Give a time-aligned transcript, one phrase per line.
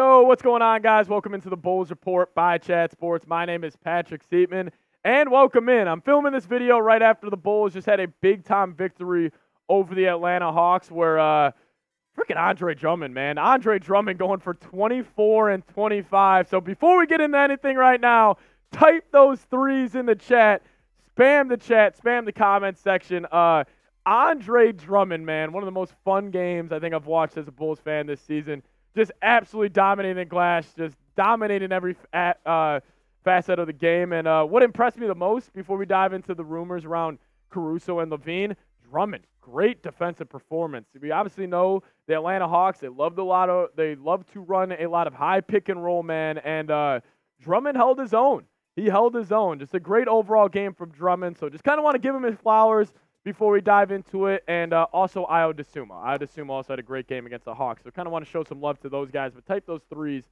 [0.00, 1.10] Yo, what's going on, guys?
[1.10, 3.26] Welcome into the Bulls Report by Chat Sports.
[3.26, 4.70] My name is Patrick Siepman,
[5.04, 5.86] and welcome in.
[5.86, 9.30] I'm filming this video right after the Bulls just had a big time victory
[9.68, 11.50] over the Atlanta Hawks, where uh,
[12.18, 16.48] freaking Andre Drummond, man, Andre Drummond going for 24 and 25.
[16.48, 18.38] So before we get into anything right now,
[18.72, 20.62] type those threes in the chat,
[21.14, 23.26] spam the chat, spam the comment section.
[23.30, 23.64] Uh,
[24.06, 27.52] Andre Drummond, man, one of the most fun games I think I've watched as a
[27.52, 28.62] Bulls fan this season.
[28.96, 32.80] Just absolutely dominating the glass, just dominating every uh,
[33.24, 34.12] facet of the game.
[34.12, 37.18] And uh, what impressed me the most before we dive into the rumors around
[37.50, 38.56] Caruso and LaVine,
[38.90, 40.88] Drummond, great defensive performance.
[41.00, 42.80] We obviously know the Atlanta Hawks.
[42.80, 43.68] They loved a lot of.
[43.76, 46.38] They love to run a lot of high pick and roll, man.
[46.38, 47.00] And uh,
[47.40, 48.44] Drummond held his own.
[48.76, 49.58] He held his own.
[49.58, 51.38] Just a great overall game from Drummond.
[51.38, 52.92] So just kind of want to give him his flowers
[53.24, 54.44] before we dive into it.
[54.48, 55.90] And uh, also Ayo Dosunmu.
[55.90, 57.82] Ayo Dosunmu also had a great game against the Hawks.
[57.84, 59.32] So kind of want to show some love to those guys.
[59.34, 60.24] But type those threes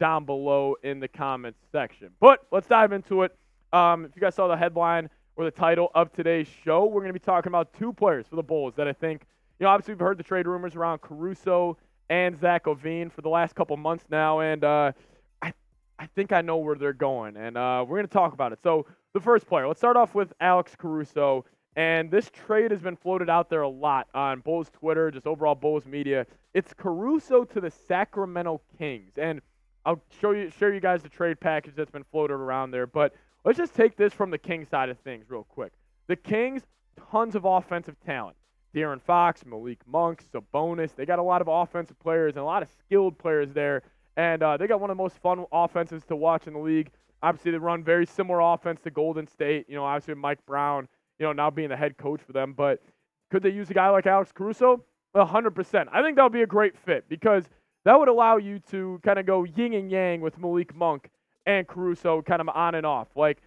[0.00, 2.10] down below in the comments section.
[2.20, 3.36] But let's dive into it.
[3.72, 7.12] Um, if you guys saw the headline or the title of today's show, we're going
[7.12, 9.22] to be talking about two players for the Bulls that I think,
[9.58, 11.78] you know, obviously we've heard the trade rumors around Caruso
[12.10, 14.40] and Zach LaVine for the last couple months now.
[14.40, 14.92] And uh,
[15.40, 15.54] I,
[15.98, 17.36] I think I know where they're going.
[17.36, 18.58] And uh, we're going to talk about it.
[18.62, 21.44] So the first player, let's start off with Alex Caruso.
[21.76, 25.54] And this trade has been floated out there a lot on Bulls Twitter, just overall
[25.54, 26.26] Bulls media.
[26.52, 29.12] It's Caruso to the Sacramento Kings.
[29.16, 29.40] And
[29.86, 32.86] I'll show you share you guys the trade package that's been floated around there.
[32.86, 35.72] But let's just take this from the Kings side of things real quick.
[36.08, 36.62] The Kings,
[37.10, 38.36] tons of offensive talent.
[38.74, 40.94] De'Aaron Fox, Malik Monk, Sabonis.
[40.94, 43.82] They got a lot of offensive players and a lot of skilled players there.
[44.16, 46.90] And uh, they got one of the most fun offenses to watch in the league.
[47.22, 49.66] Obviously, they run very similar offense to Golden State.
[49.68, 52.54] You know, obviously Mike Brown you know, now being the head coach for them.
[52.56, 52.82] But
[53.30, 54.84] could they use a guy like Alex Caruso?
[55.14, 55.86] 100%.
[55.92, 57.44] I think that would be a great fit because
[57.84, 61.10] that would allow you to kind of go yin and yang with Malik Monk
[61.46, 63.08] and Caruso kind of on and off.
[63.16, 63.38] Like,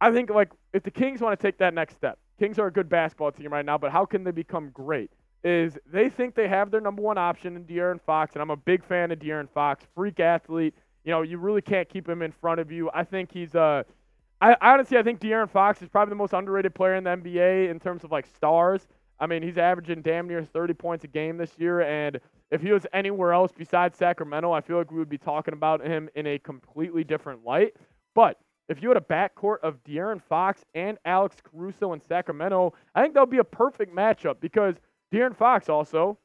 [0.00, 2.72] I think, like, if the Kings want to take that next step, Kings are a
[2.72, 5.10] good basketball team right now, but how can they become great?
[5.44, 8.56] Is they think they have their number one option in De'Aaron Fox, and I'm a
[8.56, 10.74] big fan of De'Aaron Fox, freak athlete.
[11.04, 12.90] You know, you really can't keep him in front of you.
[12.92, 13.82] I think he's a uh,
[14.40, 17.70] I, honestly, I think De'Aaron Fox is probably the most underrated player in the NBA
[17.70, 18.86] in terms of like stars.
[19.18, 22.18] I mean, he's averaging damn near 30 points a game this year, and
[22.50, 25.84] if he was anywhere else besides Sacramento, I feel like we would be talking about
[25.86, 27.74] him in a completely different light.
[28.14, 28.38] But
[28.70, 33.14] if you had a backcourt of De'Aaron Fox and Alex Caruso in Sacramento, I think
[33.14, 34.76] that would be a perfect matchup because
[35.12, 36.16] De'Aaron Fox also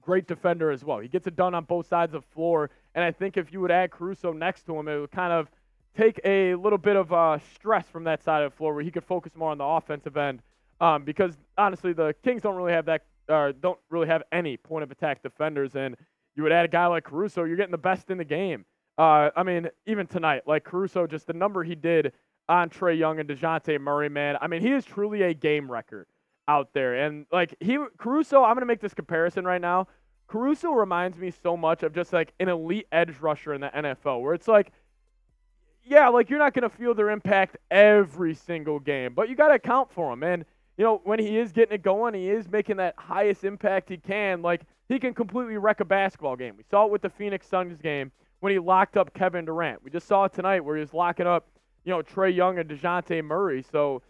[0.00, 0.98] great defender as well.
[0.98, 3.60] He gets it done on both sides of the floor, and I think if you
[3.60, 5.48] would add Caruso next to him, it would kind of
[5.96, 8.90] take a little bit of uh, stress from that side of the floor where he
[8.90, 10.42] could focus more on the offensive end.
[10.80, 14.82] Um, because honestly, the Kings don't really have that, uh, don't really have any point
[14.82, 15.96] of attack defenders, and
[16.36, 18.64] you would add a guy like Caruso, you're getting the best in the game.
[18.96, 22.12] Uh, I mean, even tonight, like Caruso, just the number he did
[22.48, 24.36] on Trae Young and Dejounte Murray, man.
[24.40, 26.06] I mean, he is truly a game wrecker
[26.48, 29.86] out there, and like he Caruso, I'm gonna make this comparison right now.
[30.26, 34.22] Caruso reminds me so much of just like an elite edge rusher in the NFL,
[34.22, 34.72] where it's like
[35.84, 39.48] yeah, like you're not going to feel their impact every single game, but you got
[39.48, 40.22] to account for them.
[40.22, 40.44] And,
[40.76, 43.96] you know, when he is getting it going, he is making that highest impact he
[43.96, 44.42] can.
[44.42, 46.56] Like, he can completely wreck a basketball game.
[46.56, 49.82] We saw it with the Phoenix Suns game when he locked up Kevin Durant.
[49.82, 51.48] We just saw it tonight where he was locking up,
[51.84, 53.64] you know, Trae Young and Dejounte Murray.
[53.70, 54.02] So,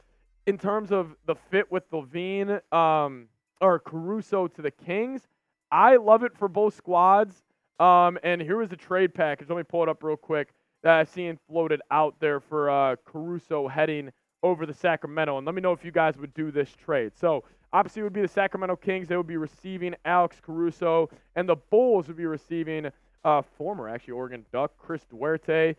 [0.47, 3.27] in terms of the fit with LaVine um,
[3.61, 5.29] or Caruso to the Kings,
[5.71, 7.43] I love it for both squads.
[7.79, 9.49] Um, and here was the trade package.
[9.49, 10.49] Let me pull it up real quick
[10.83, 14.11] that I've seen floated out there for uh, Caruso heading
[14.43, 15.37] over the Sacramento.
[15.37, 17.13] And let me know if you guys would do this trade.
[17.19, 19.09] So obviously it would be the Sacramento Kings.
[19.09, 22.91] They would be receiving Alex Caruso, and the Bulls would be receiving
[23.25, 25.77] uh, former actually Oregon Duck Chris Duarte,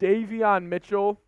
[0.00, 1.20] Davion Mitchell,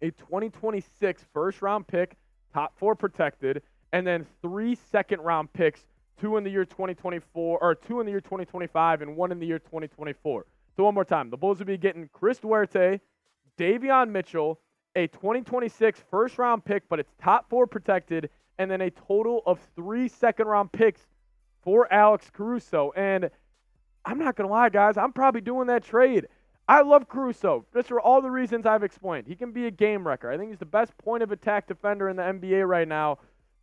[0.00, 2.16] a 2026 first round pick,
[2.52, 3.62] top four protected,
[3.92, 5.84] and then three second round picks,
[6.20, 9.46] two in the year 2024 or two in the year 2025 and one in the
[9.46, 10.44] year 2024.
[10.76, 13.00] So one more time, the Bulls would be getting Chris Duarte,
[13.58, 14.58] Davion Mitchell,
[14.96, 19.60] a 2026 first round pick, but it's top four protected, and then a total of
[19.76, 21.06] three second round picks
[21.62, 22.92] for Alex Caruso.
[22.96, 23.30] And
[24.04, 26.26] I'm not gonna lie, guys, I'm probably doing that trade.
[26.68, 29.26] I love Caruso just for all the reasons I've explained.
[29.26, 30.30] He can be a game wrecker.
[30.30, 33.18] I think he's the best point of attack defender in the NBA right now.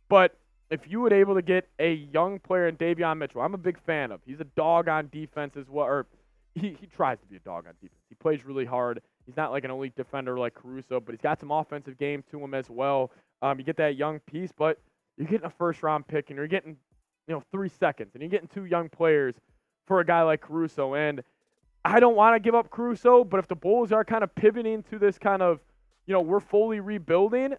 [0.08, 0.36] But
[0.70, 3.80] if you were able to get a young player in Davion Mitchell, I'm a big
[3.80, 4.20] fan of.
[4.24, 6.06] He's a dog on defense as well, or
[6.54, 8.02] he, he tries to be a dog on defense.
[8.08, 9.00] He plays really hard.
[9.26, 12.42] He's not like an elite defender like Caruso, but he's got some offensive game to
[12.42, 13.12] him as well.
[13.42, 14.80] Um, you get that young piece, but
[15.16, 16.76] you're getting a first round pick and you're getting,
[17.26, 19.34] you know, three seconds and you're getting two young players
[19.86, 20.94] for a guy like Caruso.
[20.94, 21.22] And
[21.84, 24.82] I don't want to give up Caruso, but if the Bulls are kind of pivoting
[24.84, 25.60] to this kind of,
[26.06, 27.54] you know, we're fully rebuilding,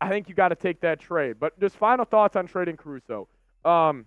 [0.00, 1.36] I think you got to take that trade.
[1.38, 3.28] But just final thoughts on trading Caruso.
[3.64, 4.06] Um,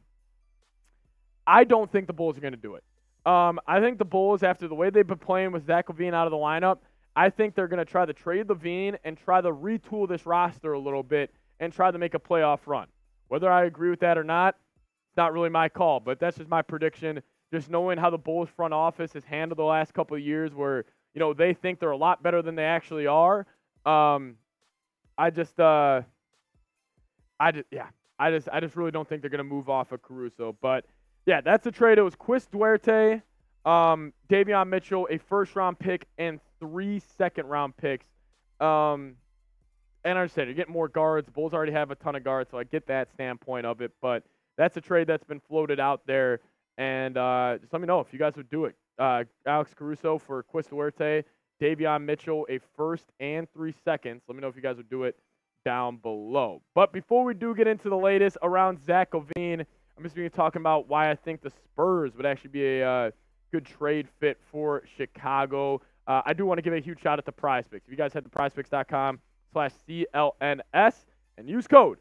[1.48, 2.84] I don't think the Bulls are going to do it.
[3.26, 6.28] Um, I think the Bulls, after the way they've been playing with Zach LaVine out
[6.28, 6.80] of the lineup,
[7.16, 10.74] I think they're going to try to trade LaVine and try to retool this roster
[10.74, 12.88] a little bit and try to make a playoff run.
[13.30, 14.56] Whether I agree with that or not,
[15.10, 17.22] it's not really my call, but that's just my prediction.
[17.54, 20.86] Just knowing how the Bulls front office has handled the last couple of years, where
[21.14, 23.48] you know they think they're a lot better than they actually are.
[23.86, 24.36] Um,
[25.18, 26.02] I just, uh,
[27.40, 27.88] I just, yeah,
[28.20, 30.58] I just, I just really don't think they're going to move off of Caruso.
[30.62, 30.86] But
[31.26, 31.98] yeah, that's the trade.
[31.98, 33.22] It was Chris Duarte,
[33.66, 38.06] um, Davion Mitchell, a first round pick, and three second round picks.
[38.60, 39.16] Um,
[40.04, 41.28] and I understand you're getting more guards.
[41.30, 43.92] Bulls already have a ton of guards, so I get that standpoint of it.
[44.02, 44.24] But
[44.56, 46.42] that's a trade that's been floated out there.
[46.78, 48.76] And uh, just let me know if you guys would do it.
[49.00, 51.24] Uh, Alex Caruso for Chris Duarte,
[51.62, 54.22] Davion Mitchell, a first and three seconds.
[54.28, 55.18] Let me know if you guys would do it
[55.66, 56.62] down below.
[56.76, 59.66] But before we do get into the latest around Zach LaVine,
[59.98, 62.66] I'm just going to be talking about why I think the Spurs would actually be
[62.82, 63.12] a uh,
[63.52, 65.82] good trade fit for Chicago.
[66.06, 67.84] Uh, I do want to give a huge shout out to PrizePicks.
[67.86, 69.20] If you guys head to prizepicks.com
[69.54, 70.96] slash CLNS
[71.38, 71.98] and use code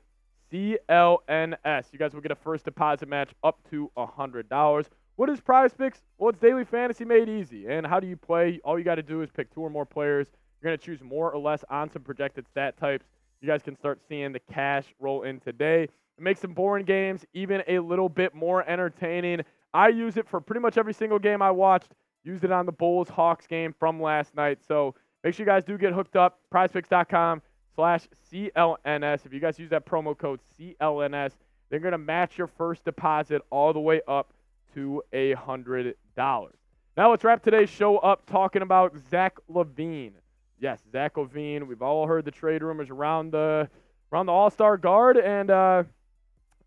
[0.52, 4.86] CLNS, you guys will get a first deposit match up to $100.
[5.16, 5.98] What is PrizePicks?
[6.18, 7.66] Well, it's daily fantasy made easy.
[7.68, 8.60] And how do you play?
[8.64, 10.28] All you got to do is pick two or more players.
[10.60, 13.06] You're going to choose more or less on some projected stat types.
[13.40, 15.88] You guys can start seeing the cash roll in today.
[16.16, 19.42] It makes some boring games even a little bit more entertaining.
[19.72, 21.92] I use it for pretty much every single game I watched.
[22.22, 24.58] Used it on the Bulls Hawks game from last night.
[24.66, 26.38] So make sure you guys do get hooked up.
[26.52, 27.42] PrizePicks.com
[27.74, 29.26] slash CLNS.
[29.26, 31.32] If you guys use that promo code CLNS,
[31.68, 34.32] they're going to match your first deposit all the way up
[34.74, 36.54] to a hundred dollars.
[36.96, 40.12] Now let's wrap today's show up talking about Zach LaVine.
[40.60, 41.66] Yes, Zach LaVine.
[41.66, 43.68] We've all heard the trade rumors around the
[44.12, 45.82] around the All Star guard, and uh,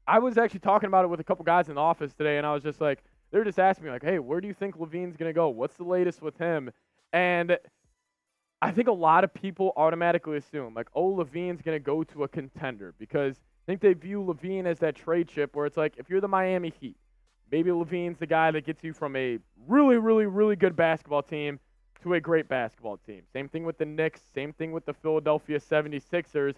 [0.08, 2.48] I was actually talking about it with a couple guys in the office today, and
[2.48, 4.78] I was just like, they were just asking me like, "Hey, where do you think
[4.78, 5.50] LaVine's gonna go?
[5.50, 6.72] What's the latest with him?"
[7.12, 7.58] And
[8.62, 12.28] I think a lot of people automatically assume like, "Oh, LaVine's gonna go to a
[12.28, 16.10] contender," because I think they view LaVine as that trade chip where it's like, if
[16.10, 16.96] you're the Miami Heat,
[17.52, 21.60] maybe LaVine's the guy that gets you from a really, really, really good basketball team
[22.02, 23.24] to a great basketball team.
[23.34, 26.56] Same thing with the Knicks, same thing with the Philadelphia 76ers.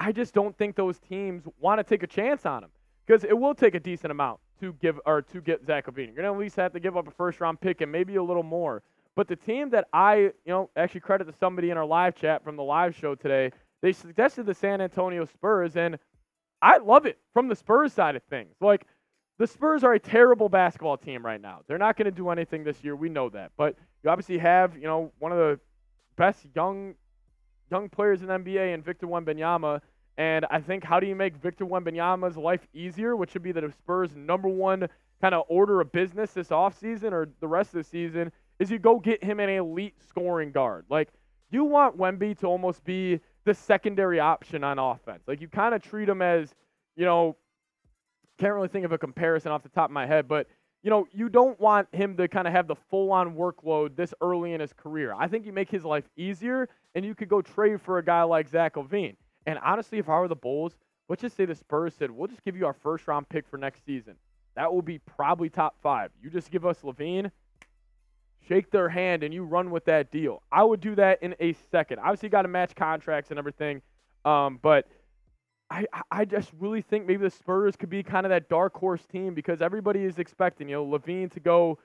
[0.00, 2.70] I just don't think those teams want to take a chance on him
[3.06, 6.06] because it will take a decent amount to give or to get Zach LaVine.
[6.06, 8.22] You're gonna at least have to give up a first round pick and maybe a
[8.22, 8.82] little more.
[9.14, 12.42] But the team that I, you know, actually credit to somebody in our live chat
[12.42, 13.52] from the live show today,
[13.82, 15.98] they suggested the San Antonio Spurs, and
[16.62, 18.54] I love it from the Spurs side of things.
[18.60, 18.86] Like
[19.38, 21.60] the Spurs are a terrible basketball team right now.
[21.66, 22.96] They're not going to do anything this year.
[22.96, 23.52] We know that.
[23.58, 25.60] But you obviously have, you know, one of the
[26.16, 26.94] best young
[27.70, 29.80] young players in NBA and Victor Wembanyama.
[30.18, 33.72] And I think how do you make Victor Wembanyama's life easier, which should be the
[33.78, 34.88] Spurs' number one
[35.20, 38.78] kind of order of business this offseason or the rest of the season, is you
[38.78, 40.84] go get him an elite scoring guard.
[40.88, 41.08] Like,
[41.50, 45.22] you want Wemby to almost be the secondary option on offense.
[45.26, 46.54] Like, you kind of treat him as,
[46.96, 47.36] you know,
[48.38, 50.46] can't really think of a comparison off the top of my head, but
[50.82, 54.14] you know, you don't want him to kind of have the full on workload this
[54.22, 55.14] early in his career.
[55.16, 58.22] I think you make his life easier, and you could go trade for a guy
[58.22, 59.16] like Zach LaVine.
[59.50, 60.72] And honestly, if I were the Bulls,
[61.08, 63.58] let's just say the Spurs said, we'll just give you our first round pick for
[63.58, 64.14] next season.
[64.54, 66.10] That will be probably top five.
[66.22, 67.30] You just give us LaVine,
[68.48, 70.42] shake their hand, and you run with that deal.
[70.50, 71.98] I would do that in a second.
[71.98, 73.82] Obviously, got to match contracts and everything,
[74.24, 74.86] um, but–
[75.72, 79.06] I, I just really think maybe the Spurs could be kind of that dark horse
[79.06, 81.78] team because everybody is expecting, you know, LaVine to go,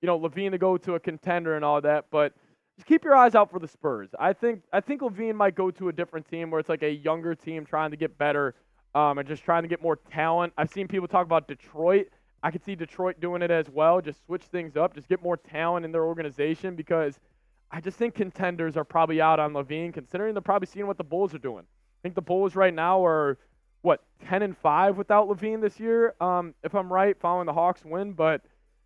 [0.00, 2.04] you know, LaVine to go to a contender and all that.
[2.12, 2.32] But
[2.78, 4.10] just keep your eyes out for the Spurs.
[4.20, 6.90] I think I think LaVine might go to a different team where it's like a
[6.90, 8.54] younger team trying to get better
[8.94, 10.52] um, and just trying to get more talent.
[10.56, 12.06] I've seen people talk about Detroit.
[12.40, 14.00] I could see Detroit doing it as well.
[14.00, 17.18] Just switch things up, just get more talent in their organization because
[17.72, 21.04] I just think contenders are probably out on LaVine, considering they're probably seeing what the
[21.04, 21.64] Bulls are doing.
[21.64, 23.38] I think the Bulls right now are
[23.82, 27.84] what 10 and 5 without LaVine this year, um, if I'm right, following the Hawks
[27.84, 28.12] win.
[28.12, 28.42] But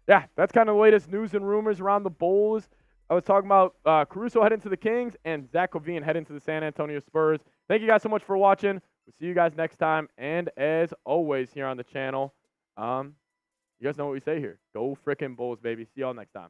[0.08, 2.70] yeah, that's kind of the latest news and rumors around the Bulls.
[3.12, 6.33] I was talking about uh, Caruso heading to the Kings and Zach LaVine heading to
[6.33, 7.40] the San Antonio Spurs.
[7.69, 8.81] Thank you guys so much for watching.
[9.07, 10.09] We'll see you guys next time.
[10.16, 12.33] And as always, here on the channel,
[12.78, 13.14] um,
[13.78, 14.61] you guys know what we say here.
[14.73, 15.85] Go frickin' Bulls, baby.
[15.85, 16.49] See y'all next time.